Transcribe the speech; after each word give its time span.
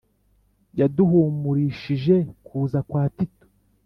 Yaduhumurishije 0.79 2.15
kuza 2.45 2.79
kwa 2.89 3.03
Tito. 3.15 3.47